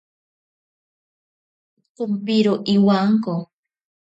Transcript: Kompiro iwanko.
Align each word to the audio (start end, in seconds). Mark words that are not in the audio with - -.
Kompiro 1.95 2.53
iwanko. 2.73 3.33